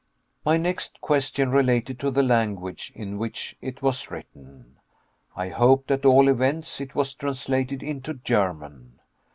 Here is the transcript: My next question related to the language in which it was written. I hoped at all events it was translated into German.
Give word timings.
My 0.43 0.57
next 0.57 0.99
question 0.99 1.51
related 1.51 1.99
to 1.99 2.09
the 2.09 2.23
language 2.23 2.91
in 2.95 3.19
which 3.19 3.55
it 3.61 3.83
was 3.83 4.09
written. 4.09 4.79
I 5.35 5.49
hoped 5.49 5.91
at 5.91 6.05
all 6.07 6.27
events 6.27 6.81
it 6.81 6.95
was 6.95 7.13
translated 7.13 7.83
into 7.83 8.15
German. 8.15 8.97